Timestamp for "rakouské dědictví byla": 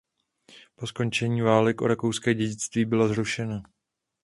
1.87-3.07